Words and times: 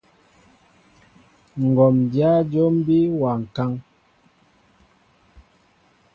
Ŋgǒm 1.65 1.95
dyá 2.11 2.31
jǒm 2.51 2.75
bí 2.85 2.97
wa 3.19 3.31
ŋkán. 3.41 3.71